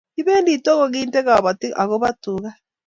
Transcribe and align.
Kipend 0.13 0.47
Togo 0.65 0.85
kente 0.93 1.19
kabatik 1.27 1.73
ako 1.81 1.95
ba 2.03 2.09
tuka 2.23 2.49